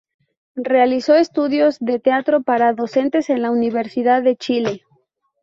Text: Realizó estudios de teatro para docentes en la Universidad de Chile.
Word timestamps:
Realizó 0.55 1.13
estudios 1.13 1.77
de 1.79 1.99
teatro 1.99 2.41
para 2.41 2.73
docentes 2.73 3.29
en 3.29 3.43
la 3.43 3.51
Universidad 3.51 4.23
de 4.23 4.35
Chile. 4.35 4.81